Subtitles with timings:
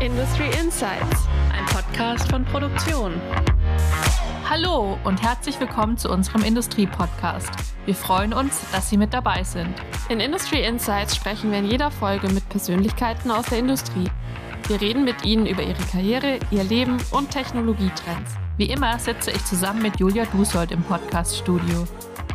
[0.00, 3.20] Industry Insights, ein Podcast von Produktion.
[4.48, 7.50] Hallo und herzlich willkommen zu unserem Industrie-Podcast.
[7.84, 9.74] Wir freuen uns, dass Sie mit dabei sind.
[10.08, 14.10] In Industry Insights sprechen wir in jeder Folge mit Persönlichkeiten aus der Industrie.
[14.68, 18.32] Wir reden mit ihnen über ihre Karriere, ihr Leben und Technologietrends.
[18.56, 21.86] Wie immer sitze ich zusammen mit Julia Dusold im Podcast-Studio.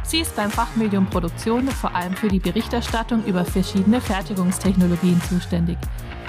[0.08, 5.78] Sie ist beim Fachmedium Produktion vor allem für die Berichterstattung über verschiedene Fertigungstechnologien zuständig.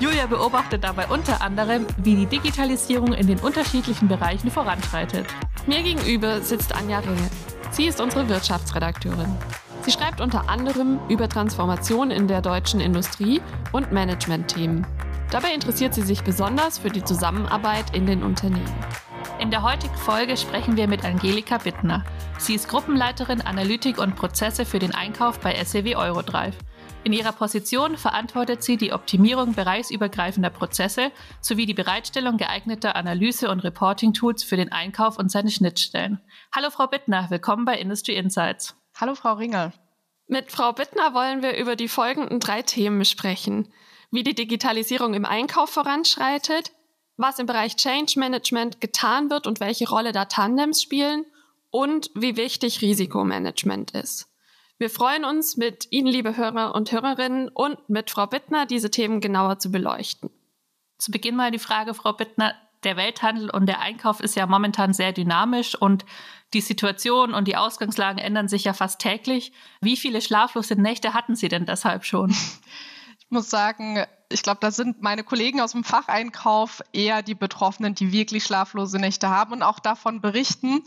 [0.00, 5.26] Julia beobachtet dabei unter anderem, wie die Digitalisierung in den unterschiedlichen Bereichen voranschreitet.
[5.66, 7.30] Mir gegenüber sitzt Anja Ringe.
[7.70, 9.34] Sie ist unsere Wirtschaftsredakteurin.
[9.82, 13.40] Sie schreibt unter anderem über Transformation in der deutschen Industrie
[13.72, 14.86] und Management-Themen.
[15.30, 18.74] Dabei interessiert sie sich besonders für die Zusammenarbeit in den Unternehmen.
[19.38, 22.04] In der heutigen Folge sprechen wir mit Angelika Bittner.
[22.38, 26.54] Sie ist Gruppenleiterin Analytik und Prozesse für den Einkauf bei SEW Eurodrive.
[27.04, 33.60] In ihrer Position verantwortet sie die Optimierung bereichsübergreifender Prozesse sowie die Bereitstellung geeigneter Analyse- und
[33.60, 36.20] Reporting-Tools für den Einkauf und seine Schnittstellen.
[36.54, 38.74] Hallo Frau Bittner, willkommen bei Industry Insights.
[38.96, 39.72] Hallo Frau Ringel.
[40.26, 43.72] Mit Frau Bittner wollen wir über die folgenden drei Themen sprechen.
[44.10, 46.72] Wie die Digitalisierung im Einkauf voranschreitet,
[47.16, 51.24] was im Bereich Change Management getan wird und welche Rolle da Tandems spielen
[51.70, 54.28] und wie wichtig Risikomanagement ist.
[54.78, 59.20] Wir freuen uns, mit Ihnen, liebe Hörer und Hörerinnen, und mit Frau Bittner diese Themen
[59.20, 60.30] genauer zu beleuchten.
[60.98, 62.54] Zu Beginn mal die Frage, Frau Bittner.
[62.84, 66.04] Der Welthandel und der Einkauf ist ja momentan sehr dynamisch und
[66.52, 69.52] die Situation und die Ausgangslagen ändern sich ja fast täglich.
[69.80, 72.34] Wie viele schlaflose Nächte hatten Sie denn deshalb schon?
[73.28, 78.12] Muss sagen, ich glaube, da sind meine Kollegen aus dem Facheinkauf eher die Betroffenen, die
[78.12, 80.82] wirklich schlaflose Nächte haben und auch davon berichten.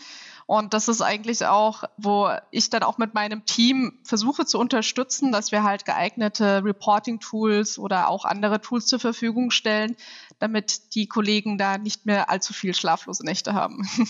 [0.46, 5.32] Und das ist eigentlich auch, wo ich dann auch mit meinem Team versuche zu unterstützen,
[5.32, 9.96] dass wir halt geeignete Reporting-Tools oder auch andere Tools zur Verfügung stellen,
[10.40, 13.88] damit die Kollegen da nicht mehr allzu viel schlaflose Nächte haben.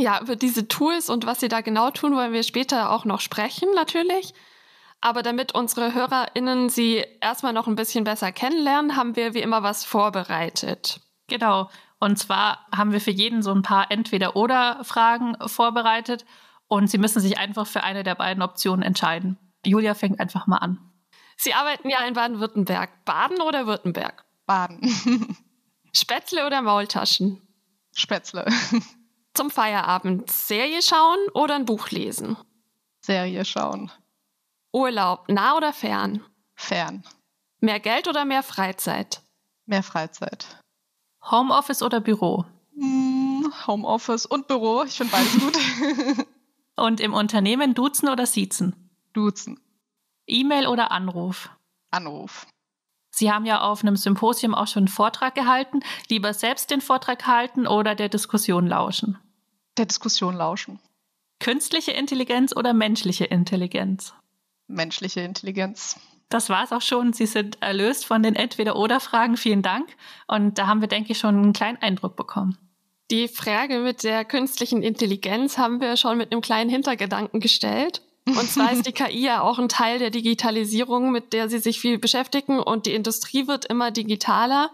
[0.00, 3.20] Ja, über diese Tools und was sie da genau tun, wollen wir später auch noch
[3.20, 4.32] sprechen, natürlich.
[5.00, 9.62] Aber damit unsere HörerInnen sie erstmal noch ein bisschen besser kennenlernen, haben wir wie immer
[9.62, 11.00] was vorbereitet.
[11.28, 11.70] Genau.
[12.00, 16.24] Und zwar haben wir für jeden so ein paar Entweder-Oder-Fragen vorbereitet
[16.68, 19.38] und Sie müssen sich einfach für eine der beiden Optionen entscheiden.
[19.64, 20.78] Julia fängt einfach mal an.
[21.36, 23.04] Sie arbeiten ja in Baden-Württemberg.
[23.04, 24.24] Baden oder Württemberg?
[24.46, 24.80] Baden.
[25.92, 27.40] Spätzle oder Maultaschen?
[27.94, 28.46] Spätzle.
[29.34, 32.36] Zum Feierabend Serie schauen oder ein Buch lesen?
[33.00, 33.90] Serie schauen.
[34.72, 36.22] Urlaub, nah oder fern?
[36.54, 37.04] Fern.
[37.60, 39.22] Mehr Geld oder mehr Freizeit?
[39.66, 40.60] Mehr Freizeit.
[41.30, 42.44] Homeoffice oder Büro?
[42.74, 44.84] Hm, Homeoffice und Büro.
[44.84, 45.38] Ich finde beides
[46.16, 46.26] gut.
[46.76, 48.90] und im Unternehmen duzen oder siezen?
[49.12, 49.60] Duzen.
[50.26, 51.50] E-Mail oder Anruf?
[51.90, 52.46] Anruf.
[53.10, 55.80] Sie haben ja auf einem Symposium auch schon einen Vortrag gehalten.
[56.08, 59.18] Lieber selbst den Vortrag halten oder der Diskussion lauschen?
[59.76, 60.78] Der Diskussion lauschen.
[61.40, 64.14] Künstliche Intelligenz oder menschliche Intelligenz?
[64.68, 65.98] Menschliche Intelligenz.
[66.28, 67.12] Das war es auch schon.
[67.12, 69.36] Sie sind erlöst von den Entweder-Oder-Fragen.
[69.36, 69.88] Vielen Dank.
[70.26, 72.58] Und da haben wir, denke ich, schon einen kleinen Eindruck bekommen.
[73.10, 78.02] Die Frage mit der künstlichen Intelligenz haben wir schon mit einem kleinen Hintergedanken gestellt.
[78.26, 81.80] Und zwar ist die KI ja auch ein Teil der Digitalisierung, mit der Sie sich
[81.80, 84.70] viel beschäftigen und die Industrie wird immer digitaler.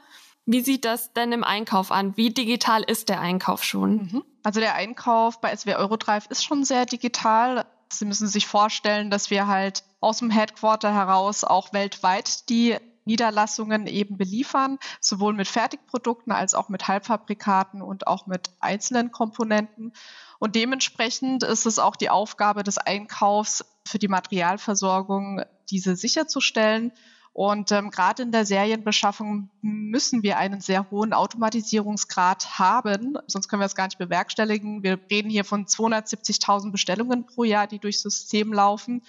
[0.47, 2.17] Wie sieht das denn im Einkauf an?
[2.17, 3.95] Wie digital ist der Einkauf schon?
[3.95, 4.25] Mhm.
[4.43, 7.65] Also der Einkauf bei SW Eurodrive ist schon sehr digital.
[7.99, 13.87] Sie müssen sich vorstellen, dass wir halt aus dem Headquarter heraus auch weltweit die Niederlassungen
[13.87, 19.93] eben beliefern, sowohl mit Fertigprodukten als auch mit Halbfabrikaten und auch mit einzelnen Komponenten.
[20.39, 26.93] Und dementsprechend ist es auch die Aufgabe des Einkaufs für die Materialversorgung, diese sicherzustellen.
[27.35, 33.61] Und ähm, gerade in der Serienbeschaffung müssen wir einen sehr hohen Automatisierungsgrad haben, sonst können
[33.61, 34.85] wir es gar nicht bewerkstelligen.
[34.85, 39.03] Wir reden hier von 270.000 Bestellungen pro Jahr, die durchs System laufen.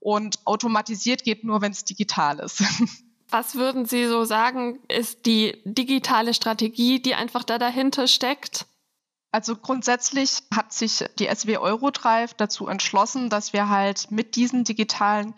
[0.00, 2.62] Und automatisiert geht nur, wenn es digital ist.
[3.28, 8.64] Was würden Sie so sagen, ist die digitale Strategie, die einfach da dahinter steckt?
[9.30, 15.34] Also grundsätzlich hat sich die SW Eurodrive dazu entschlossen, dass wir halt mit diesen digitalen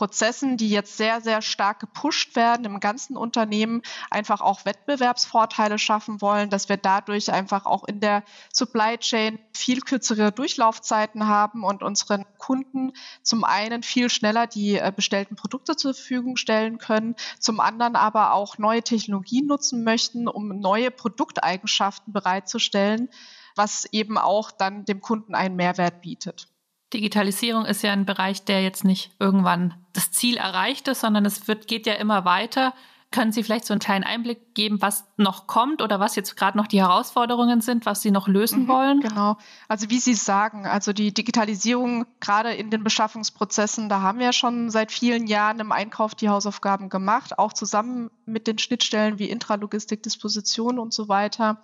[0.00, 6.22] Prozessen, die jetzt sehr, sehr stark gepusht werden im ganzen Unternehmen, einfach auch Wettbewerbsvorteile schaffen
[6.22, 11.82] wollen, dass wir dadurch einfach auch in der Supply Chain viel kürzere Durchlaufzeiten haben und
[11.82, 17.60] unseren Kunden zum einen viel schneller die äh, bestellten Produkte zur Verfügung stellen können, zum
[17.60, 23.10] anderen aber auch neue Technologien nutzen möchten, um neue Produkteigenschaften bereitzustellen,
[23.54, 26.49] was eben auch dann dem Kunden einen Mehrwert bietet.
[26.92, 31.46] Digitalisierung ist ja ein Bereich, der jetzt nicht irgendwann das Ziel erreicht ist, sondern es
[31.46, 32.74] wird, geht ja immer weiter.
[33.12, 36.56] Können Sie vielleicht so einen kleinen Einblick geben, was noch kommt oder was jetzt gerade
[36.56, 39.00] noch die Herausforderungen sind, was Sie noch lösen mhm, wollen?
[39.00, 39.36] Genau.
[39.66, 44.70] Also wie Sie sagen, also die Digitalisierung gerade in den Beschaffungsprozessen, da haben wir schon
[44.70, 50.04] seit vielen Jahren im Einkauf die Hausaufgaben gemacht, auch zusammen mit den Schnittstellen wie Intralogistik,
[50.04, 51.60] Disposition und so weiter.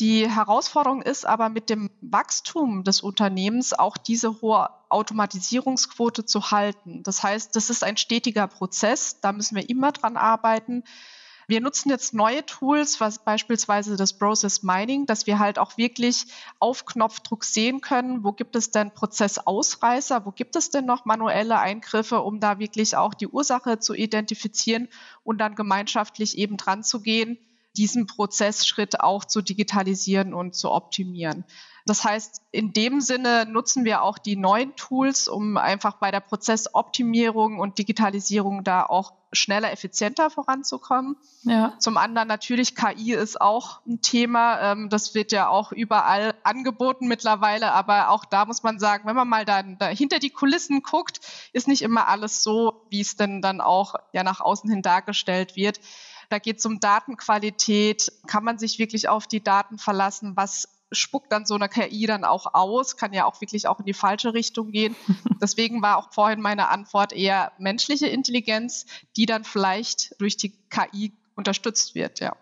[0.00, 7.04] Die Herausforderung ist aber mit dem Wachstum des Unternehmens auch diese hohe Automatisierungsquote zu halten.
[7.04, 10.82] Das heißt, das ist ein stetiger Prozess, da müssen wir immer dran arbeiten.
[11.46, 16.26] Wir nutzen jetzt neue Tools, was beispielsweise das Process Mining, dass wir halt auch wirklich
[16.58, 21.58] auf Knopfdruck sehen können, wo gibt es denn Prozessausreißer, wo gibt es denn noch manuelle
[21.60, 24.88] Eingriffe, um da wirklich auch die Ursache zu identifizieren
[25.22, 27.38] und dann gemeinschaftlich eben dran zu gehen
[27.76, 31.44] diesen Prozessschritt auch zu digitalisieren und zu optimieren.
[31.86, 36.20] Das heißt, in dem Sinne nutzen wir auch die neuen Tools, um einfach bei der
[36.20, 41.16] Prozessoptimierung und Digitalisierung da auch schneller, effizienter voranzukommen.
[41.42, 41.74] Ja.
[41.78, 44.72] Zum anderen natürlich KI ist auch ein Thema.
[44.72, 49.16] Ähm, das wird ja auch überall angeboten mittlerweile, aber auch da muss man sagen, wenn
[49.16, 51.20] man mal dann da hinter die Kulissen guckt,
[51.52, 55.56] ist nicht immer alles so, wie es denn dann auch ja nach außen hin dargestellt
[55.56, 55.80] wird.
[56.28, 58.12] Da geht es um Datenqualität.
[58.26, 60.36] Kann man sich wirklich auf die Daten verlassen?
[60.36, 62.96] Was spuckt dann so eine KI dann auch aus?
[62.96, 64.96] Kann ja auch wirklich auch in die falsche Richtung gehen.
[65.42, 68.86] Deswegen war auch vorhin meine Antwort eher menschliche Intelligenz,
[69.16, 72.36] die dann vielleicht durch die KI unterstützt wird, ja.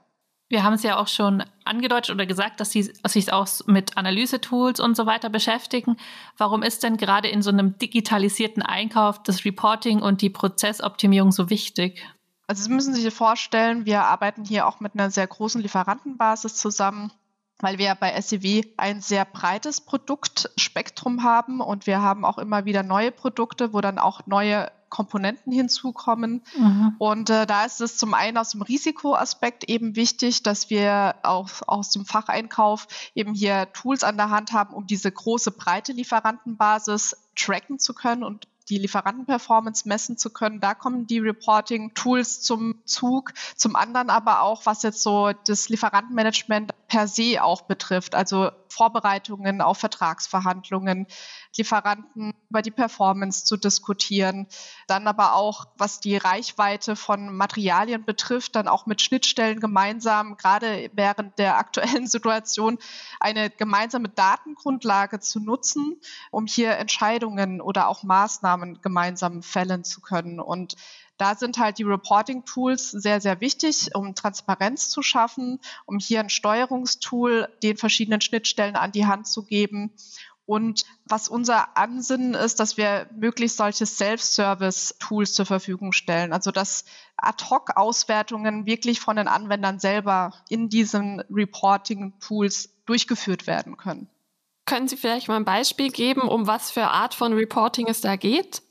[0.48, 4.80] Wir haben es ja auch schon angedeutet oder gesagt, dass Sie sich auch mit Analysetools
[4.80, 5.96] und so weiter beschäftigen.
[6.36, 11.48] Warum ist denn gerade in so einem digitalisierten Einkauf das Reporting und die Prozessoptimierung so
[11.48, 12.06] wichtig?
[12.52, 17.10] Also Sie müssen sich vorstellen, wir arbeiten hier auch mit einer sehr großen Lieferantenbasis zusammen,
[17.60, 22.82] weil wir bei SEW ein sehr breites Produktspektrum haben und wir haben auch immer wieder
[22.82, 26.42] neue Produkte, wo dann auch neue Komponenten hinzukommen.
[26.54, 26.94] Mhm.
[26.98, 31.48] Und äh, da ist es zum einen aus dem Risikoaspekt eben wichtig, dass wir auch
[31.66, 37.16] aus dem Facheinkauf eben hier Tools an der Hand haben, um diese große breite Lieferantenbasis
[37.34, 40.60] tracken zu können und die Lieferantenperformance messen zu können.
[40.60, 43.32] Da kommen die Reporting-Tools zum Zug.
[43.56, 49.60] Zum anderen aber auch, was jetzt so das Lieferantenmanagement per se auch betrifft, also Vorbereitungen
[49.60, 51.06] auf Vertragsverhandlungen,
[51.56, 54.46] Lieferanten über die Performance zu diskutieren.
[54.86, 60.90] Dann aber auch, was die Reichweite von Materialien betrifft, dann auch mit Schnittstellen gemeinsam, gerade
[60.94, 62.78] während der aktuellen Situation,
[63.20, 66.00] eine gemeinsame Datengrundlage zu nutzen,
[66.30, 68.51] um hier Entscheidungen oder auch Maßnahmen
[68.82, 70.40] gemeinsam fällen zu können.
[70.40, 70.76] Und
[71.16, 76.30] da sind halt die Reporting-Tools sehr, sehr wichtig, um Transparenz zu schaffen, um hier ein
[76.30, 79.92] Steuerungstool den verschiedenen Schnittstellen an die Hand zu geben.
[80.44, 86.32] Und was unser Ansinnen ist, dass wir möglichst solche Self-Service-Tools zur Verfügung stellen.
[86.32, 86.84] Also dass
[87.16, 94.08] Ad-Hoc-Auswertungen wirklich von den Anwendern selber in diesen Reporting-Tools durchgeführt werden können.
[94.64, 98.16] Können Sie vielleicht mal ein Beispiel geben, um was für Art von Reporting es da
[98.16, 98.62] geht?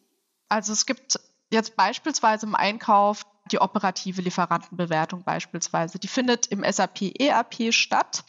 [0.48, 6.00] Also es gibt jetzt beispielsweise im Einkauf die operative Lieferantenbewertung beispielsweise.
[6.00, 8.24] Die findet im SAP ERP statt.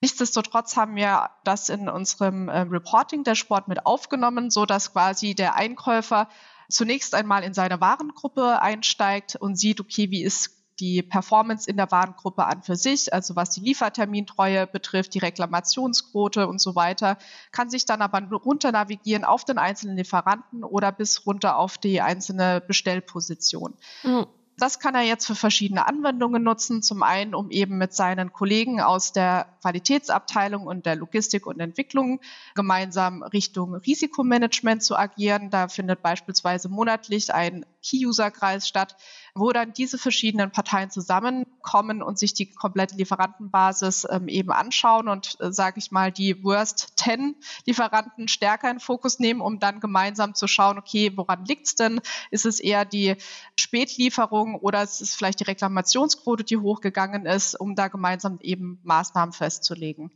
[0.00, 6.28] Nichtsdestotrotz haben wir das in unserem äh, Reporting-Dashboard mit aufgenommen, so dass quasi der Einkäufer
[6.68, 11.92] zunächst einmal in seine Warengruppe einsteigt und sieht, okay, wie ist die Performance in der
[11.92, 17.18] Warengruppe an für sich, also was die Liefertermintreue betrifft, die Reklamationsquote und so weiter,
[17.52, 22.00] kann sich dann aber runter navigieren auf den einzelnen Lieferanten oder bis runter auf die
[22.00, 23.74] einzelne Bestellposition.
[24.02, 24.26] Mhm.
[24.58, 26.82] Das kann er jetzt für verschiedene Anwendungen nutzen.
[26.82, 32.20] Zum einen, um eben mit seinen Kollegen aus der Qualitätsabteilung und der Logistik und Entwicklung
[32.54, 35.50] gemeinsam Richtung Risikomanagement zu agieren.
[35.50, 38.96] Da findet beispielsweise monatlich ein Key-User-Kreis statt,
[39.34, 45.38] wo dann diese verschiedenen Parteien zusammenkommen und sich die komplette Lieferantenbasis ähm, eben anschauen und,
[45.40, 50.34] äh, sage ich mal, die Worst 10 Lieferanten stärker in Fokus nehmen, um dann gemeinsam
[50.34, 52.00] zu schauen, okay, woran liegt es denn?
[52.30, 53.16] Ist es eher die
[53.56, 59.32] Spätlieferung oder ist es vielleicht die Reklamationsquote, die hochgegangen ist, um da gemeinsam eben Maßnahmen
[59.32, 60.10] festzulegen.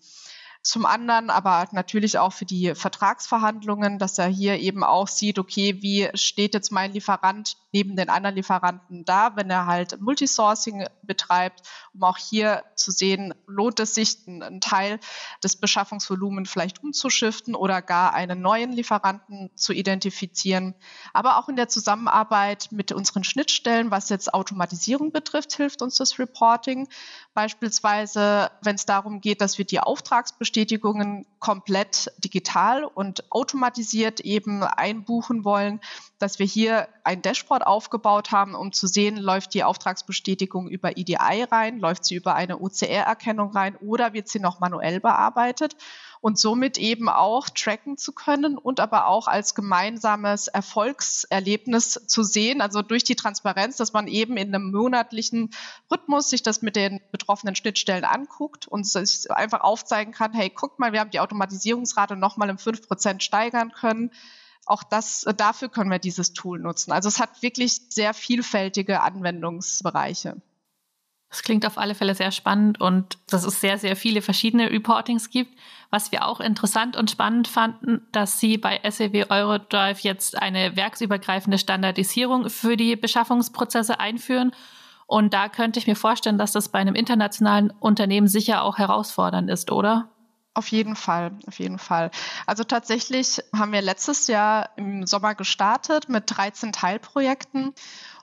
[0.66, 5.80] Zum anderen aber natürlich auch für die Vertragsverhandlungen, dass er hier eben auch sieht, okay,
[5.80, 11.62] wie steht jetzt mein Lieferant neben den anderen Lieferanten da, wenn er halt Multisourcing betreibt,
[11.94, 14.98] um auch hier zu sehen, lohnt es sich, einen Teil
[15.44, 20.74] des Beschaffungsvolumens vielleicht umzuschiften oder gar einen neuen Lieferanten zu identifizieren.
[21.12, 26.18] Aber auch in der Zusammenarbeit mit unseren Schnittstellen, was jetzt Automatisierung betrifft, hilft uns das
[26.18, 26.88] Reporting.
[27.34, 34.62] Beispielsweise, wenn es darum geht, dass wir die Auftragsbestätigung Auftragsbestätigungen komplett digital und automatisiert eben
[34.62, 35.80] einbuchen wollen,
[36.18, 41.44] dass wir hier ein Dashboard aufgebaut haben, um zu sehen, läuft die Auftragsbestätigung über EDI
[41.50, 45.76] rein, läuft sie über eine OCR-Erkennung rein oder wird sie noch manuell bearbeitet
[46.20, 52.60] und somit eben auch tracken zu können und aber auch als gemeinsames Erfolgserlebnis zu sehen,
[52.60, 55.50] also durch die Transparenz, dass man eben in einem monatlichen
[55.90, 60.78] Rhythmus sich das mit den betroffenen Schnittstellen anguckt und sich einfach aufzeigen kann, hey, guck
[60.78, 64.10] mal, wir haben die Automatisierungsrate nochmal um fünf Prozent steigern können
[64.66, 66.92] auch das, dafür können wir dieses Tool nutzen.
[66.92, 70.42] Also es hat wirklich sehr vielfältige Anwendungsbereiche.
[71.36, 75.28] Das klingt auf alle Fälle sehr spannend und dass es sehr, sehr viele verschiedene Reportings
[75.28, 75.52] gibt.
[75.90, 81.58] Was wir auch interessant und spannend fanden, dass Sie bei SEW Eurodrive jetzt eine werksübergreifende
[81.58, 84.52] Standardisierung für die Beschaffungsprozesse einführen.
[85.06, 89.50] Und da könnte ich mir vorstellen, dass das bei einem internationalen Unternehmen sicher auch herausfordernd
[89.50, 90.08] ist, oder?
[90.54, 92.10] Auf jeden Fall, auf jeden Fall.
[92.46, 97.74] Also tatsächlich haben wir letztes Jahr im Sommer gestartet mit 13 Teilprojekten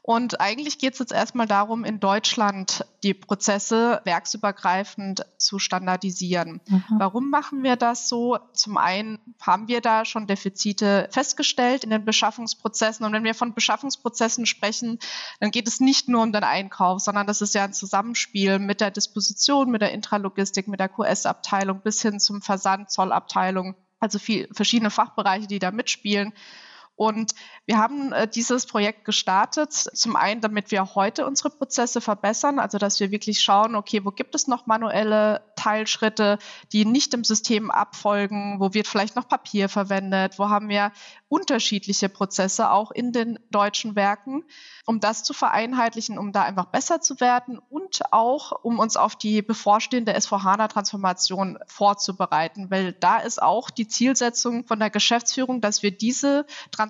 [0.06, 6.60] und eigentlich geht es jetzt erstmal darum, in Deutschland die Prozesse werksübergreifend zu standardisieren.
[6.68, 6.84] Mhm.
[6.98, 8.38] Warum machen wir das so?
[8.52, 13.06] Zum einen haben wir da schon Defizite festgestellt in den Beschaffungsprozessen.
[13.06, 15.00] Und wenn wir von Beschaffungsprozessen sprechen,
[15.40, 18.82] dann geht es nicht nur um den Einkauf, sondern das ist ja ein Zusammenspiel mit
[18.82, 23.76] der Disposition, mit der Intralogistik, mit der QS-Abteilung bis hin zum Versand, Zollabteilung.
[24.02, 26.34] Also viel, verschiedene Fachbereiche, die da mitspielen.
[26.96, 27.34] Und
[27.66, 32.78] wir haben äh, dieses Projekt gestartet, zum einen, damit wir heute unsere Prozesse verbessern, also
[32.78, 36.38] dass wir wirklich schauen, okay, wo gibt es noch manuelle Teilschritte,
[36.72, 40.92] die nicht im System abfolgen, wo wird vielleicht noch Papier verwendet, wo haben wir
[41.30, 44.44] unterschiedliche Prozesse auch in den deutschen Werken,
[44.86, 49.16] um das zu vereinheitlichen, um da einfach besser zu werden und auch, um uns auf
[49.16, 55.92] die bevorstehende S4HANA-Transformation vorzubereiten, weil da ist auch die Zielsetzung von der Geschäftsführung, dass wir
[55.92, 56.83] diese Transformation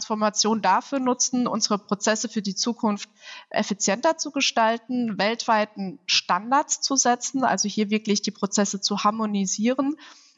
[0.62, 3.10] dafür nutzen, unsere Prozesse für die Zukunft
[3.50, 9.96] effizienter zu gestalten, weltweiten Standards zu setzen, also hier wirklich die Prozesse zu harmonisieren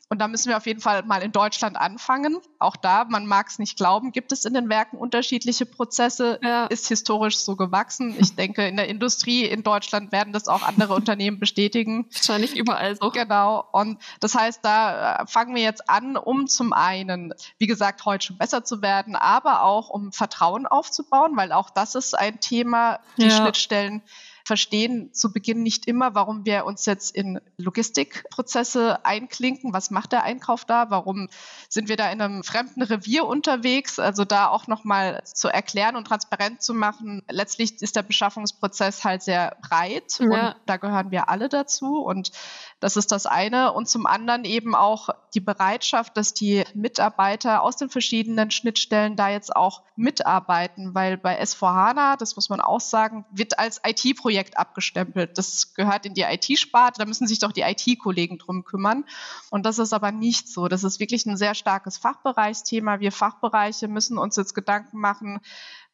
[0.07, 2.37] und da müssen wir auf jeden Fall mal in Deutschland anfangen.
[2.59, 6.67] Auch da, man mag es nicht glauben, gibt es in den Werken unterschiedliche Prozesse, ja.
[6.67, 8.15] ist historisch so gewachsen.
[8.19, 12.05] Ich denke, in der Industrie in Deutschland werden das auch andere Unternehmen bestätigen.
[12.13, 13.09] Wahrscheinlich überall so.
[13.09, 13.67] Genau.
[13.71, 18.27] Und das heißt, da äh, fangen wir jetzt an, um zum einen, wie gesagt, heute
[18.27, 22.99] schon besser zu werden, aber auch um Vertrauen aufzubauen, weil auch das ist ein Thema,
[23.17, 23.31] die ja.
[23.31, 24.03] Schnittstellen
[24.45, 29.73] verstehen zu Beginn nicht immer, warum wir uns jetzt in Logistikprozesse einklinken.
[29.73, 30.91] Was macht der Einkauf da?
[30.91, 31.29] Warum
[31.67, 33.97] sind wir da in einem fremden Revier unterwegs?
[33.97, 37.23] Also da auch nochmal zu erklären und transparent zu machen.
[37.27, 40.25] Letztlich ist der Beschaffungsprozess halt sehr breit ja.
[40.25, 42.31] und da gehören wir alle dazu und
[42.79, 43.73] das ist das eine.
[43.73, 49.29] Und zum anderen eben auch die Bereitschaft, dass die Mitarbeiter aus den verschiedenen Schnittstellen da
[49.29, 55.37] jetzt auch mitarbeiten, weil bei S4HANA, das muss man auch sagen, wird als IT-Projekt abgestempelt.
[55.37, 59.05] Das gehört in die IT-Sparte, da müssen sich doch die IT-Kollegen drum kümmern.
[59.49, 60.67] Und das ist aber nicht so.
[60.67, 62.99] Das ist wirklich ein sehr starkes Fachbereichsthema.
[62.99, 65.39] Wir Fachbereiche müssen uns jetzt Gedanken machen,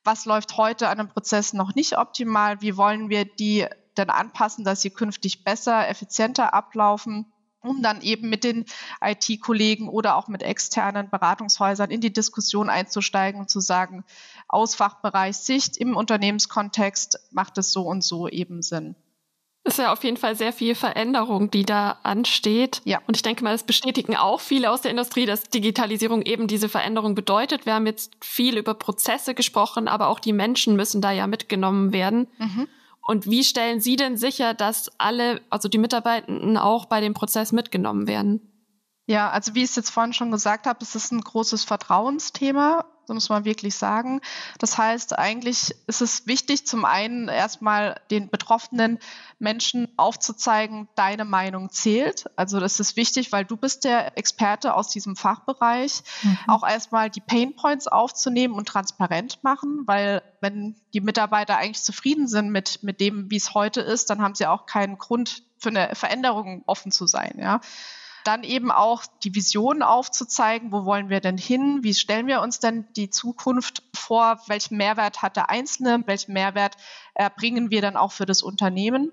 [0.03, 2.61] was läuft heute an einem Prozess noch nicht optimal?
[2.61, 3.67] Wie wollen wir die
[4.05, 7.31] dann anpassen, dass sie künftig besser, effizienter ablaufen
[7.63, 8.65] um dann eben mit den
[9.01, 14.03] IT-Kollegen oder auch mit externen Beratungshäusern in die Diskussion einzusteigen und zu sagen,
[14.47, 18.95] aus Fachbereichssicht im Unternehmenskontext macht es so und so eben Sinn.
[19.63, 22.81] Ist ja auf jeden Fall sehr viel Veränderung, die da ansteht.
[22.83, 22.99] Ja.
[23.05, 26.67] Und ich denke mal, das bestätigen auch viele aus der Industrie, dass Digitalisierung eben diese
[26.67, 27.67] Veränderung bedeutet.
[27.67, 31.93] Wir haben jetzt viel über Prozesse gesprochen, aber auch die Menschen müssen da ja mitgenommen
[31.93, 32.27] werden.
[32.39, 32.67] Mhm.
[33.05, 37.51] Und wie stellen Sie denn sicher, dass alle, also die Mitarbeitenden auch bei dem Prozess
[37.51, 38.47] mitgenommen werden?
[39.07, 42.85] Ja, also wie ich es jetzt vorhin schon gesagt habe, es ist ein großes Vertrauensthema,
[43.11, 44.21] so muss man wirklich sagen.
[44.57, 48.99] Das heißt, eigentlich ist es wichtig, zum einen erstmal den betroffenen
[49.37, 52.29] Menschen aufzuzeigen, deine Meinung zählt.
[52.37, 56.03] Also das ist wichtig, weil du bist der Experte aus diesem Fachbereich.
[56.23, 56.37] Mhm.
[56.47, 62.29] Auch erstmal die Pain Points aufzunehmen und transparent machen, weil wenn die Mitarbeiter eigentlich zufrieden
[62.29, 65.69] sind mit, mit dem, wie es heute ist, dann haben sie auch keinen Grund für
[65.69, 67.59] eine Veränderung offen zu sein, ja.
[68.23, 72.59] Dann eben auch die Vision aufzuzeigen, wo wollen wir denn hin, wie stellen wir uns
[72.59, 76.77] denn die Zukunft vor, welchen Mehrwert hat der Einzelne, welchen Mehrwert
[77.13, 79.11] erbringen wir dann auch für das Unternehmen.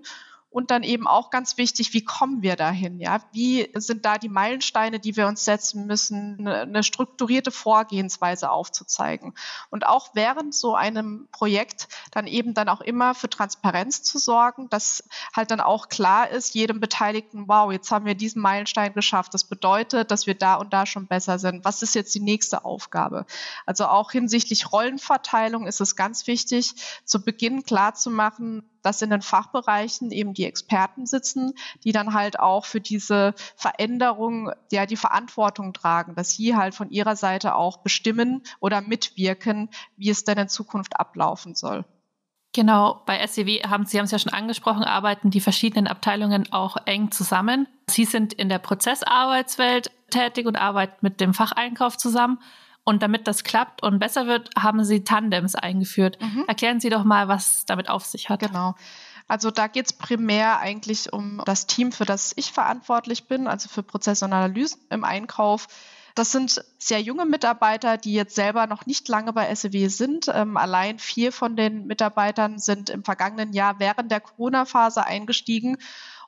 [0.51, 3.01] Und dann eben auch ganz wichtig, wie kommen wir dahin?
[3.01, 8.51] Ja, wie sind da die Meilensteine, die wir uns setzen müssen, eine, eine strukturierte Vorgehensweise
[8.51, 9.35] aufzuzeigen?
[9.71, 14.71] Und auch während so einem Projekt dann eben dann auch immer für Transparenz zu sorgen,
[14.71, 15.05] dass
[15.37, 19.35] halt dann auch klar ist, jedem Beteiligten, wow, jetzt haben wir diesen Meilenstein geschafft.
[19.35, 21.67] Das bedeutet, dass wir da und da schon besser sind.
[21.67, 23.27] Was ist jetzt die nächste Aufgabe?
[23.67, 26.75] Also auch hinsichtlich Rollenverteilung ist es ganz wichtig,
[27.05, 31.53] zu Beginn klar zu machen, dass in den Fachbereichen eben die Experten sitzen,
[31.85, 36.89] die dann halt auch für diese Veränderung ja die Verantwortung tragen, dass sie halt von
[36.89, 39.69] ihrer Seite auch bestimmen oder mitwirken,
[39.99, 41.85] wie es denn in Zukunft ablaufen soll.
[42.55, 46.79] Genau, bei SCW haben Sie haben es ja schon angesprochen, arbeiten die verschiedenen Abteilungen auch
[46.87, 47.69] eng zusammen.
[47.91, 52.39] Sie sind in der Prozessarbeitswelt tätig und arbeiten mit dem Facheinkauf zusammen.
[52.89, 56.17] Und damit das klappt und besser wird, haben Sie Tandems eingeführt.
[56.23, 56.45] Mhm.
[56.49, 58.41] Erklären Sie doch mal, was damit auf sich hat.
[58.41, 58.77] Genau.
[59.27, 63.69] Also da geht es primär eigentlich um das Team, für das ich verantwortlich bin, also
[63.69, 65.67] für Prozesse und Analysen im Einkauf.
[66.15, 70.29] Das sind sehr junge Mitarbeiter, die jetzt selber noch nicht lange bei SEW sind.
[70.33, 75.77] Ähm, allein vier von den Mitarbeitern sind im vergangenen Jahr während der Corona-Phase eingestiegen.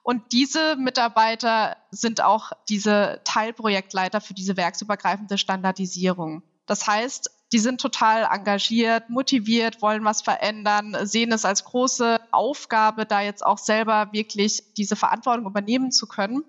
[0.02, 6.42] Und diese Mitarbeiter sind auch diese Teilprojektleiter für diese werksübergreifende Standardisierung.
[6.70, 13.06] Das heißt, die sind total engagiert, motiviert, wollen was verändern, sehen es als große Aufgabe,
[13.06, 16.44] da jetzt auch selber wirklich diese Verantwortung übernehmen zu können.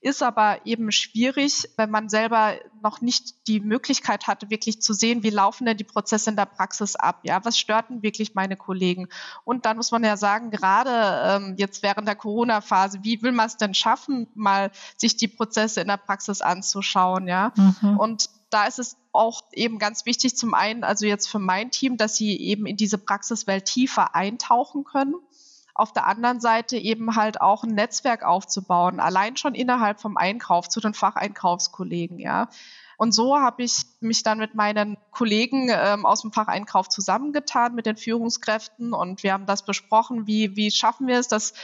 [0.00, 5.24] Ist aber eben schwierig, wenn man selber noch nicht die Möglichkeit hatte, wirklich zu sehen,
[5.24, 7.22] wie laufen denn die Prozesse in der Praxis ab?
[7.24, 9.08] Ja, was störten wirklich meine Kollegen?
[9.42, 13.48] Und dann muss man ja sagen, gerade ähm, jetzt während der Corona-Phase, wie will man
[13.48, 17.26] es denn schaffen, mal sich die Prozesse in der Praxis anzuschauen?
[17.26, 17.98] Ja, mhm.
[17.98, 21.98] und da ist es auch eben ganz wichtig, zum einen, also jetzt für mein Team,
[21.98, 25.14] dass sie eben in diese Praxiswelt tiefer eintauchen können.
[25.74, 30.70] Auf der anderen Seite eben halt auch ein Netzwerk aufzubauen, allein schon innerhalb vom Einkauf
[30.70, 32.48] zu den Facheinkaufskollegen, ja.
[32.96, 37.86] Und so habe ich mich dann mit meinen Kollegen ähm, aus dem Facheinkauf zusammengetan, mit
[37.86, 38.92] den Führungskräften.
[38.92, 41.54] Und wir haben das besprochen, wie, wie schaffen wir es, dass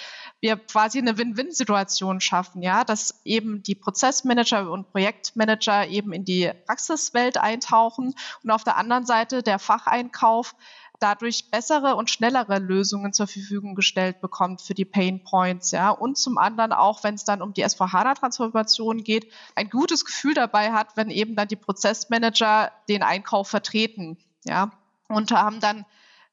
[0.41, 6.51] wir quasi eine Win-Win-Situation schaffen, ja, dass eben die Prozessmanager und Projektmanager eben in die
[6.67, 8.15] Praxiswelt eintauchen.
[8.43, 10.55] Und auf der anderen Seite der Facheinkauf
[11.03, 15.91] dadurch bessere und schnellere Lösungen zur Verfügung gestellt bekommt für die Pain Points, ja.
[15.91, 20.73] Und zum anderen auch, wenn es dann um die S4HANA-Transformation geht, ein gutes Gefühl dabei
[20.73, 24.71] hat, wenn eben dann die Prozessmanager den Einkauf vertreten, ja.
[25.09, 25.85] Und haben dann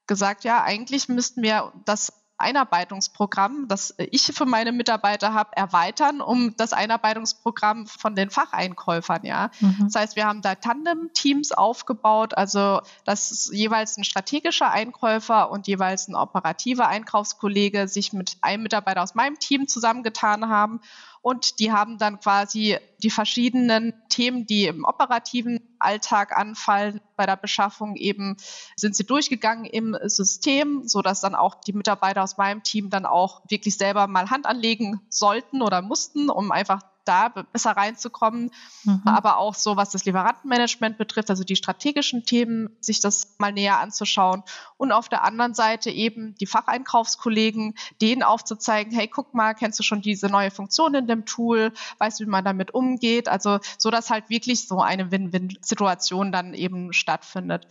[0.06, 6.56] gesagt, ja, eigentlich müssten wir das Einarbeitungsprogramm, das ich für meine Mitarbeiter habe, erweitern, um
[6.56, 9.50] das Einarbeitungsprogramm von den Facheinkäufern, ja.
[9.60, 9.76] Mhm.
[9.84, 16.08] Das heißt, wir haben da Tandem-Teams aufgebaut, also dass jeweils ein strategischer Einkäufer und jeweils
[16.08, 20.80] ein operativer Einkaufskollege sich mit einem Mitarbeiter aus meinem Team zusammengetan haben
[21.22, 27.36] und die haben dann quasi die verschiedenen Themen, die im operativen Alltag anfallen, bei der
[27.36, 28.36] Beschaffung eben
[28.76, 33.06] sind sie durchgegangen im System, so dass dann auch die Mitarbeiter aus meinem Team dann
[33.06, 38.50] auch wirklich selber mal Hand anlegen sollten oder mussten, um einfach da besser reinzukommen.
[38.84, 39.02] Mhm.
[39.04, 43.80] Aber auch so, was das Lieferantenmanagement betrifft, also die strategischen Themen, sich das mal näher
[43.80, 44.44] anzuschauen.
[44.76, 49.82] Und auf der anderen Seite eben die Facheinkaufskollegen, denen aufzuzeigen, hey, guck mal, kennst du
[49.82, 51.72] schon diese neue Funktion in dem Tool?
[51.98, 53.28] Weißt du, wie man damit umgeht?
[53.28, 57.66] Also, so dass halt wirklich so eine Win-Win-Situation dann eben stattfindet.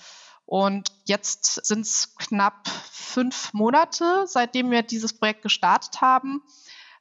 [0.46, 6.42] Und jetzt sind es knapp fünf Monate, seitdem wir dieses Projekt gestartet haben.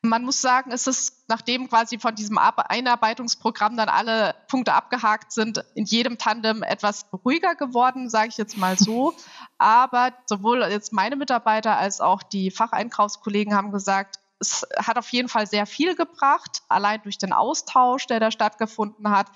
[0.03, 5.65] Man muss sagen, es ist, nachdem quasi von diesem Einarbeitungsprogramm dann alle Punkte abgehakt sind,
[5.75, 9.15] in jedem Tandem etwas ruhiger geworden, sage ich jetzt mal so.
[9.59, 15.29] Aber sowohl jetzt meine Mitarbeiter als auch die Facheinkaufskollegen haben gesagt, es hat auf jeden
[15.29, 19.27] Fall sehr viel gebracht, allein durch den Austausch, der da stattgefunden hat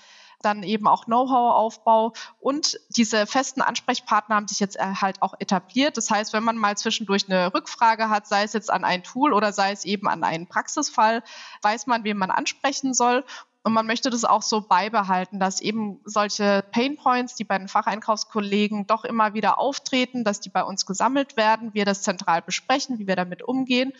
[0.42, 5.96] dann eben auch Know-how-Aufbau und diese festen Ansprechpartner haben sich jetzt äh, halt auch etabliert.
[5.96, 9.32] Das heißt, wenn man mal zwischendurch eine Rückfrage hat, sei es jetzt an ein Tool
[9.32, 11.22] oder sei es eben an einen Praxisfall,
[11.62, 13.24] weiß man, wen man ansprechen soll.
[13.64, 17.68] Und man möchte das auch so beibehalten, dass eben solche Pain Points, die bei den
[17.68, 22.98] Facheinkaufskollegen doch immer wieder auftreten, dass die bei uns gesammelt werden, wir das zentral besprechen,
[22.98, 23.92] wie wir damit umgehen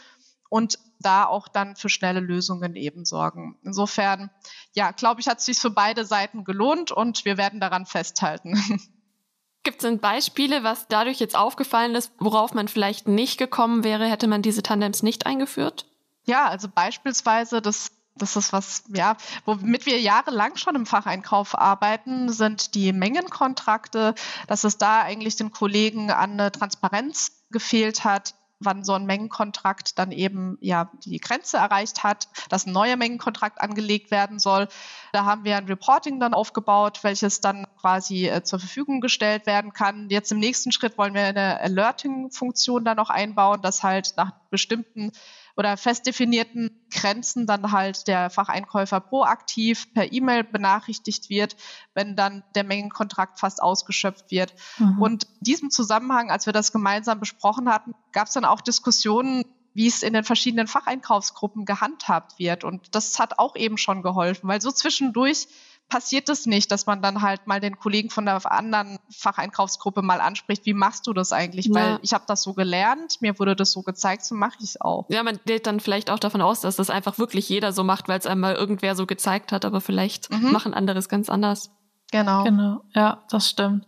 [0.52, 3.58] und da auch dann für schnelle Lösungen eben sorgen.
[3.64, 4.30] Insofern,
[4.74, 8.52] ja, glaube ich, hat es sich für beide Seiten gelohnt und wir werden daran festhalten.
[9.62, 14.06] Gibt es denn Beispiele, was dadurch jetzt aufgefallen ist, worauf man vielleicht nicht gekommen wäre,
[14.10, 15.86] hätte man diese Tandems nicht eingeführt?
[16.24, 22.28] Ja, also beispielsweise das das ist was, ja, womit wir jahrelang schon im Facheinkauf arbeiten,
[22.28, 24.14] sind die Mengenkontrakte,
[24.48, 28.34] dass es da eigentlich den Kollegen an Transparenz gefehlt hat,
[28.64, 33.60] wann so ein Mengenkontrakt dann eben ja die Grenze erreicht hat, dass ein neuer Mengenkontrakt
[33.60, 34.68] angelegt werden soll.
[35.12, 39.72] Da haben wir ein Reporting dann aufgebaut, welches dann quasi äh, zur Verfügung gestellt werden
[39.72, 40.08] kann.
[40.08, 45.12] Jetzt im nächsten Schritt wollen wir eine Alerting-Funktion dann noch einbauen, dass halt nach bestimmten
[45.56, 51.56] oder fest definierten Grenzen dann halt der Facheinkäufer proaktiv per E-Mail benachrichtigt wird,
[51.94, 54.54] wenn dann der Mengenkontrakt fast ausgeschöpft wird.
[54.78, 55.00] Mhm.
[55.00, 59.44] Und in diesem Zusammenhang, als wir das gemeinsam besprochen hatten, gab es dann auch Diskussionen,
[59.74, 62.64] wie es in den verschiedenen Facheinkaufsgruppen gehandhabt wird.
[62.64, 65.48] Und das hat auch eben schon geholfen, weil so zwischendurch
[65.92, 70.22] passiert es nicht, dass man dann halt mal den Kollegen von der anderen Facheinkaufsgruppe mal
[70.22, 71.66] anspricht, wie machst du das eigentlich?
[71.66, 71.74] Ja.
[71.74, 74.80] Weil ich habe das so gelernt, mir wurde das so gezeigt, so mache ich es
[74.80, 75.04] auch.
[75.10, 78.08] Ja, man geht dann vielleicht auch davon aus, dass das einfach wirklich jeder so macht,
[78.08, 80.50] weil es einmal irgendwer so gezeigt hat, aber vielleicht mhm.
[80.50, 81.70] machen andere es ganz anders.
[82.10, 82.44] Genau.
[82.44, 83.84] Genau, ja, das stimmt.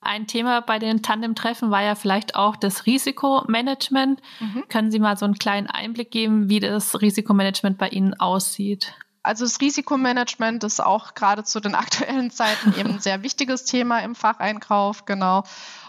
[0.00, 4.20] Ein Thema bei den Tandem-Treffen war ja vielleicht auch das Risikomanagement.
[4.40, 4.64] Mhm.
[4.68, 8.92] Können Sie mal so einen kleinen Einblick geben, wie das Risikomanagement bei Ihnen aussieht?
[9.24, 14.00] Also das Risikomanagement ist auch gerade zu den aktuellen Zeiten eben ein sehr wichtiges Thema
[14.00, 15.42] im Facheinkauf, genau.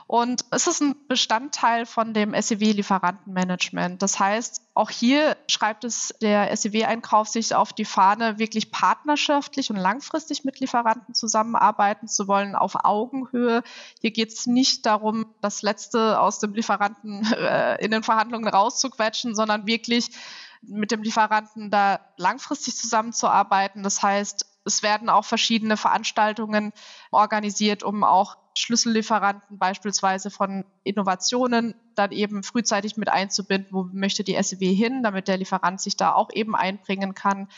[0.08, 4.02] Und es ist ein Bestandteil von dem SEW-Lieferantenmanagement.
[4.04, 9.78] Das heißt, auch hier schreibt es der SEW-Einkauf sich auf die Fahne, wirklich partnerschaftlich und
[9.78, 13.63] langfristig mit Lieferanten zusammenarbeiten zu wollen, auf Augenhöhe.
[14.00, 19.34] Hier geht es nicht darum, das Letzte aus dem Lieferanten äh, in den Verhandlungen rauszuquetschen,
[19.34, 20.12] sondern wirklich
[20.67, 23.84] mit dem Lieferanten da langfristig zusammenzuarbeiten.
[23.84, 26.73] Das heißt, es werden auch verschiedene Veranstaltungen
[27.12, 34.41] organisiert, um auch Schlüssellieferanten beispielsweise von Innovationen dann eben frühzeitig mit einzubinden, wo möchte die
[34.41, 37.49] SEW hin, damit der Lieferant sich da auch eben einbringen kann.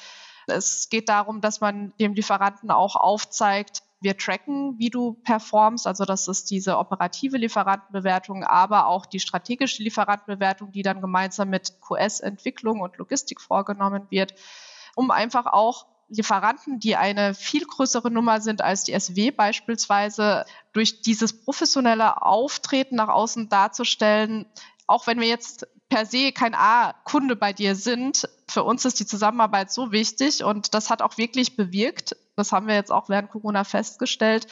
[0.47, 5.87] Es geht darum, dass man dem Lieferanten auch aufzeigt, wir tracken, wie du performst.
[5.87, 11.73] Also das ist diese operative Lieferantenbewertung, aber auch die strategische Lieferantenbewertung, die dann gemeinsam mit
[11.81, 14.35] QS-Entwicklung und Logistik vorgenommen wird,
[14.95, 21.01] um einfach auch Lieferanten, die eine viel größere Nummer sind als die SW beispielsweise, durch
[21.01, 24.45] dieses professionelle Auftreten nach außen darzustellen,
[24.85, 29.05] auch wenn wir jetzt per se kein A-Kunde bei dir sind, für uns ist die
[29.05, 33.29] Zusammenarbeit so wichtig und das hat auch wirklich bewirkt, das haben wir jetzt auch während
[33.29, 34.47] Corona festgestellt,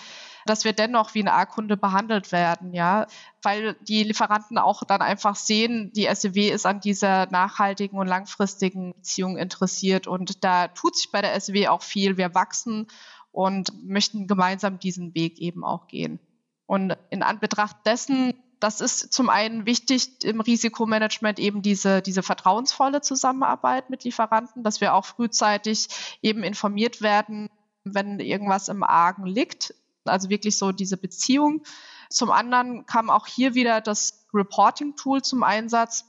[0.45, 3.08] dass wir dennoch wie ein A-Kunde behandelt werden, ja,
[3.41, 8.93] weil die Lieferanten auch dann einfach sehen, die SEW ist an dieser nachhaltigen und langfristigen
[8.93, 12.17] Beziehung interessiert und da tut sich bei der SEW auch viel.
[12.17, 12.88] Wir wachsen
[13.32, 16.19] und möchten gemeinsam diesen Weg eben auch gehen.
[16.67, 23.02] Und in Anbetracht dessen das ist zum einen wichtig im Risikomanagement eben diese, diese vertrauensvolle
[23.02, 25.88] Zusammenarbeit mit Lieferanten, dass wir auch frühzeitig
[26.22, 27.50] eben informiert werden,
[27.84, 29.76] wenn irgendwas im Argen liegt.
[30.06, 31.63] Also wirklich so diese Beziehung.
[32.10, 36.06] Zum anderen kam auch hier wieder das Reporting-Tool zum Einsatz,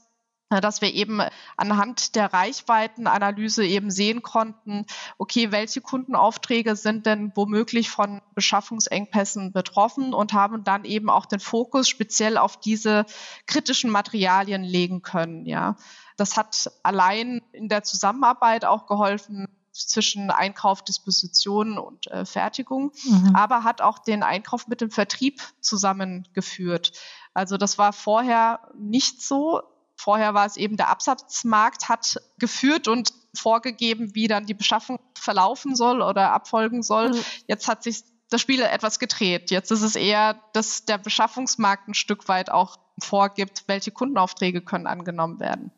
[0.49, 1.21] dass wir eben
[1.57, 4.85] anhand der Reichweitenanalyse eben sehen konnten,
[5.17, 11.39] okay, welche Kundenaufträge sind denn womöglich von Beschaffungsengpässen betroffen und haben dann eben auch den
[11.39, 13.05] Fokus speziell auf diese
[13.45, 15.75] kritischen Materialien legen können, ja.
[16.15, 23.35] Das hat allein in der Zusammenarbeit auch geholfen, zwischen Einkauf, Disposition und äh, Fertigung, mhm.
[23.35, 26.93] aber hat auch den Einkauf mit dem Vertrieb zusammengeführt.
[27.33, 29.61] Also das war vorher nicht so.
[29.97, 35.75] Vorher war es eben der Absatzmarkt hat geführt und vorgegeben, wie dann die Beschaffung verlaufen
[35.75, 37.09] soll oder abfolgen soll.
[37.09, 37.19] Mhm.
[37.47, 39.51] Jetzt hat sich das Spiel etwas gedreht.
[39.51, 44.87] Jetzt ist es eher, dass der Beschaffungsmarkt ein Stück weit auch vorgibt, welche Kundenaufträge können
[44.87, 45.71] angenommen werden.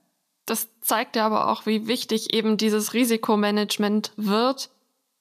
[0.45, 4.69] Das zeigt ja aber auch, wie wichtig eben dieses Risikomanagement wird.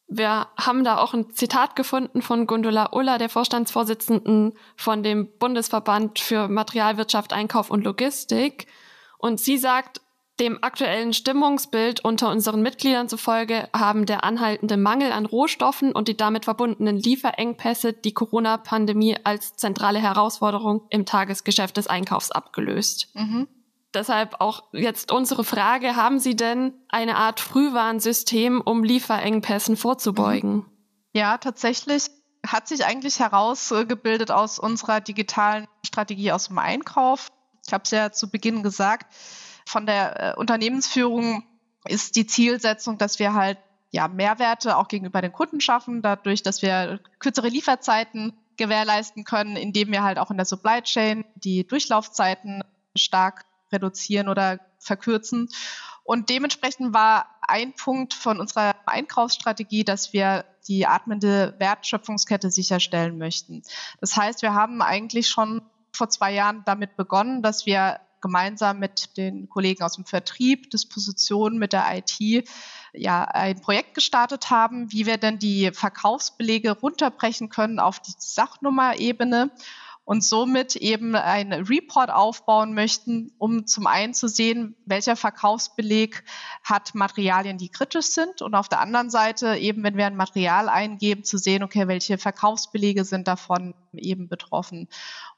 [0.07, 6.19] Wir haben da auch ein Zitat gefunden von Gundula Ulla, der Vorstandsvorsitzenden von dem Bundesverband
[6.19, 8.67] für Materialwirtschaft, Einkauf und Logistik.
[9.19, 10.01] Und sie sagt,
[10.41, 16.17] dem aktuellen Stimmungsbild unter unseren Mitgliedern zufolge haben der anhaltende Mangel an Rohstoffen und die
[16.17, 23.09] damit verbundenen Lieferengpässe die Corona-Pandemie als zentrale Herausforderung im Tagesgeschäft des Einkaufs abgelöst.
[23.15, 23.49] Mhm.
[23.95, 30.67] Deshalb auch jetzt unsere Frage, haben Sie denn eine Art Frühwarnsystem, um Lieferengpässen vorzubeugen?
[31.15, 32.11] Ja, tatsächlich
[32.47, 37.29] hat sich eigentlich herausgebildet aus unserer digitalen Strategie aus dem Einkauf.
[37.69, 39.15] Ich habe es ja zu Beginn gesagt,
[39.67, 41.45] von der äh, Unternehmensführung
[41.85, 43.59] ist die Zielsetzung, dass wir halt
[43.91, 49.93] ja Mehrwerte auch gegenüber den Kunden schaffen, dadurch, dass wir kürzere Lieferzeiten gewährleisten können, indem
[49.93, 52.63] wir halt auch in der Supply Chain die Durchlaufzeiten
[52.97, 55.51] stark reduzieren oder verkürzen.
[56.05, 63.63] Und dementsprechend war ein Punkt von unserer Einkaufsstrategie, dass wir die atmende Wertschöpfungskette sicherstellen möchten.
[64.01, 65.61] Das heißt, wir haben eigentlich schon
[65.92, 71.59] vor zwei Jahren damit begonnen, dass wir gemeinsam mit den Kollegen aus dem Vertrieb, Disposition
[71.59, 72.48] mit der IT
[72.92, 79.51] ja ein Projekt gestartet haben, wie wir denn die Verkaufsbelege runterbrechen können auf die Sachnummerebene
[80.09, 86.25] und somit eben ein Report aufbauen möchten, um zum einen zu sehen, welcher Verkaufsbeleg
[86.64, 90.71] hat Materialien, die kritisch sind und auf der anderen Seite eben, wenn wir ein Material
[90.71, 94.88] eingeben, zu sehen, okay, welche Verkaufsbelege sind davon eben betroffen.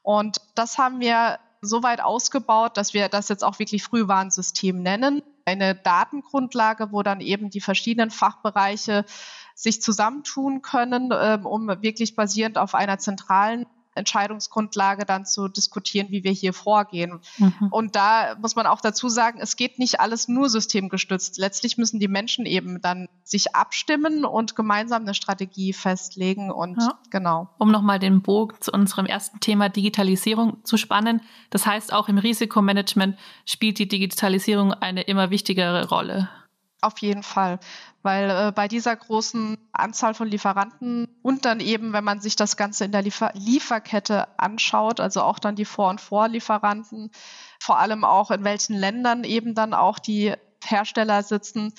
[0.03, 5.25] Und das haben wir so weit ausgebaut, dass wir das jetzt auch wirklich Frühwarnsystem nennen.
[5.47, 9.05] Eine Datengrundlage, wo dann eben die verschiedenen Fachbereiche
[9.57, 16.25] sich zusammentun können, ähm, um wirklich basierend auf einer zentralen Entscheidungsgrundlage dann zu diskutieren, wie
[16.25, 17.21] wir hier vorgehen.
[17.39, 17.69] Mhm.
[17.71, 21.39] Und da muss man auch dazu sagen, es geht nicht alles nur systemgestützt.
[21.39, 26.99] Letztlich müssen die Menschen eben dann sich abstimmen und gemeinsam eine Strategie festlegen und ja.
[27.11, 27.49] genau.
[27.59, 31.21] Um nochmal den Bogen zu unserem ersten Thema Digitalisierung zu spannen.
[31.51, 36.29] Das heißt, auch im Risikomanagement spielt die Digitalisierung eine immer wichtigere Rolle.
[36.83, 37.61] Auf jeden Fall,
[38.03, 42.57] weil äh, bei dieser großen Anzahl von Lieferanten und dann eben, wenn man sich das
[42.57, 47.11] Ganze in der Liefer Lieferkette anschaut, also auch dann die Vor- und Vorlieferanten,
[47.59, 50.35] vor allem auch in welchen Ländern eben dann auch die
[50.65, 51.73] Hersteller sitzen,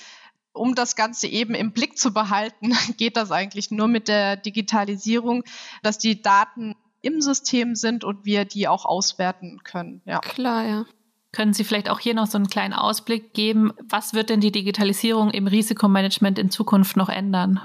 [0.54, 5.44] um das Ganze eben im Blick zu behalten, geht das eigentlich nur mit der Digitalisierung,
[5.82, 10.02] dass die Daten im System sind und wir die auch auswerten können.
[10.06, 10.20] Ja.
[10.20, 10.86] Klar, ja.
[11.32, 13.72] Können Sie vielleicht auch hier noch so einen kleinen Ausblick geben?
[13.88, 17.62] Was wird denn die Digitalisierung im Risikomanagement in Zukunft noch ändern?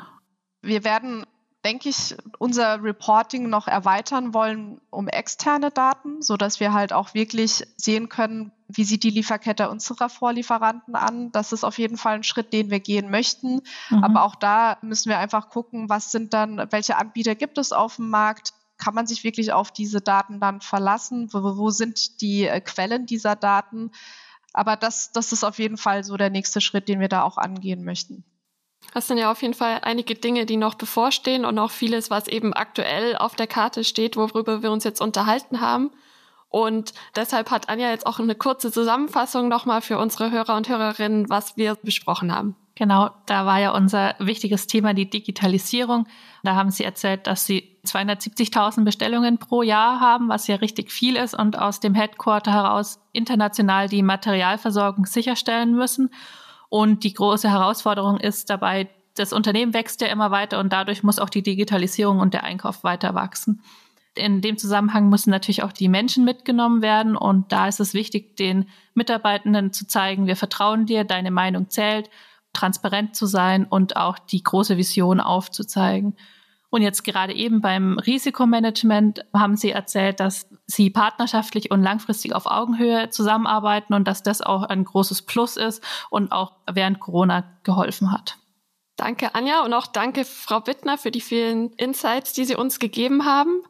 [0.62, 1.26] Wir werden,
[1.64, 7.12] denke ich, unser Reporting noch erweitern wollen um externe Daten, so dass wir halt auch
[7.14, 11.32] wirklich sehen können, wie sieht die Lieferkette unserer Vorlieferanten an.
[11.32, 13.62] Das ist auf jeden Fall ein Schritt, den wir gehen möchten.
[13.90, 14.04] Mhm.
[14.04, 17.96] Aber auch da müssen wir einfach gucken, was sind dann, welche Anbieter gibt es auf
[17.96, 18.52] dem Markt?
[18.78, 21.28] Kann man sich wirklich auf diese Daten dann verlassen?
[21.32, 23.90] Wo, wo sind die äh, Quellen dieser Daten?
[24.52, 27.36] Aber das, das ist auf jeden Fall so der nächste Schritt, den wir da auch
[27.36, 28.24] angehen möchten.
[28.94, 32.28] Das sind ja auf jeden Fall einige Dinge, die noch bevorstehen und auch vieles, was
[32.28, 35.90] eben aktuell auf der Karte steht, worüber wir uns jetzt unterhalten haben.
[36.48, 41.28] Und deshalb hat Anja jetzt auch eine kurze Zusammenfassung nochmal für unsere Hörer und Hörerinnen,
[41.28, 42.56] was wir besprochen haben.
[42.78, 46.06] Genau, da war ja unser wichtiges Thema die Digitalisierung.
[46.42, 51.16] Da haben Sie erzählt, dass Sie 270.000 Bestellungen pro Jahr haben, was ja richtig viel
[51.16, 56.10] ist und aus dem Headquarter heraus international die Materialversorgung sicherstellen müssen.
[56.68, 61.18] Und die große Herausforderung ist dabei, das Unternehmen wächst ja immer weiter und dadurch muss
[61.18, 63.62] auch die Digitalisierung und der Einkauf weiter wachsen.
[64.14, 68.36] In dem Zusammenhang müssen natürlich auch die Menschen mitgenommen werden und da ist es wichtig,
[68.36, 72.10] den Mitarbeitenden zu zeigen, wir vertrauen dir, deine Meinung zählt
[72.56, 76.16] transparent zu sein und auch die große Vision aufzuzeigen.
[76.70, 82.46] Und jetzt gerade eben beim Risikomanagement haben Sie erzählt, dass Sie partnerschaftlich und langfristig auf
[82.46, 88.12] Augenhöhe zusammenarbeiten und dass das auch ein großes Plus ist und auch während Corona geholfen
[88.12, 88.36] hat.
[88.96, 93.26] Danke, Anja, und auch danke, Frau Bittner, für die vielen Insights, die Sie uns gegeben
[93.26, 93.62] haben.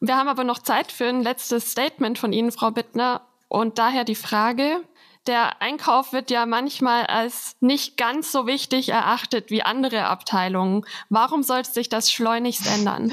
[0.00, 4.04] Wir haben aber noch Zeit für ein letztes Statement von Ihnen, Frau Bittner, und daher
[4.04, 4.80] die Frage,
[5.26, 10.84] der Einkauf wird ja manchmal als nicht ganz so wichtig erachtet wie andere Abteilungen.
[11.08, 13.12] Warum sollte sich das schleunigst ändern?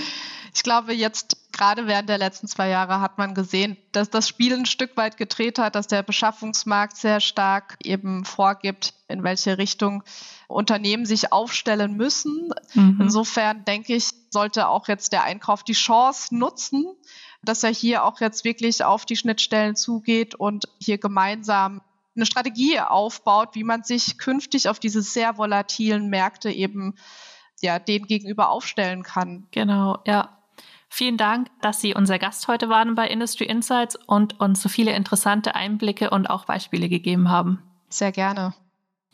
[0.54, 4.54] Ich glaube, jetzt gerade während der letzten zwei Jahre hat man gesehen, dass das Spiel
[4.54, 10.04] ein Stück weit gedreht hat, dass der Beschaffungsmarkt sehr stark eben vorgibt, in welche Richtung
[10.48, 12.54] Unternehmen sich aufstellen müssen.
[12.74, 13.00] Mhm.
[13.02, 16.86] Insofern denke ich, sollte auch jetzt der Einkauf die Chance nutzen,
[17.44, 21.82] dass er hier auch jetzt wirklich auf die Schnittstellen zugeht und hier gemeinsam
[22.16, 26.96] eine Strategie aufbaut, wie man sich künftig auf diese sehr volatilen Märkte eben
[27.62, 29.48] ja, denen gegenüber aufstellen kann.
[29.52, 30.38] Genau, ja.
[30.90, 34.94] Vielen Dank, dass Sie unser Gast heute waren bei Industry Insights und uns so viele
[34.94, 37.64] interessante Einblicke und auch Beispiele gegeben haben.
[37.88, 38.54] Sehr gerne.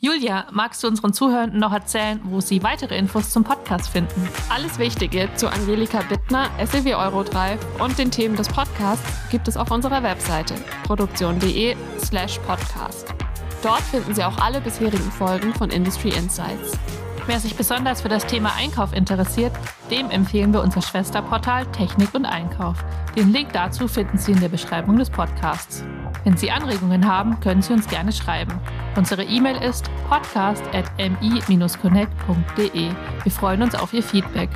[0.00, 4.28] Julia, magst du unseren Zuhörenden noch erzählen, wo sie weitere Infos zum Podcast finden?
[4.48, 9.72] Alles Wichtige zu Angelika Bittner, SEW Eurodrive und den Themen des Podcasts gibt es auf
[9.72, 13.12] unserer Webseite produktion.de slash podcast.
[13.60, 16.78] Dort finden Sie auch alle bisherigen Folgen von Industry Insights.
[17.26, 19.52] Wer sich besonders für das Thema Einkauf interessiert,
[19.90, 22.84] dem empfehlen wir unser Schwesterportal Technik und Einkauf.
[23.16, 25.82] Den Link dazu finden Sie in der Beschreibung des Podcasts.
[26.28, 28.52] Wenn Sie Anregungen haben, können Sie uns gerne schreiben.
[28.96, 32.90] Unsere E-Mail ist podcast.mi-connect.de.
[33.22, 34.50] Wir freuen uns auf Ihr Feedback.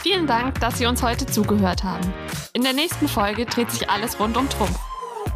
[0.00, 2.14] Vielen Dank, dass Sie uns heute zugehört haben.
[2.54, 4.80] In der nächsten Folge dreht sich alles rund um Trumpf.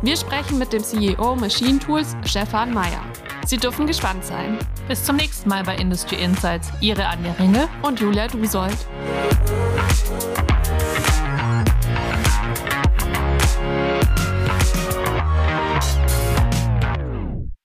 [0.00, 3.02] Wir sprechen mit dem CEO Machine Tools, Stefan Meyer.
[3.44, 4.56] Sie dürfen gespannt sein.
[4.88, 6.72] Bis zum nächsten Mal bei Industry Insights.
[6.80, 8.78] Ihre Anja Ringe und Julia Dusold.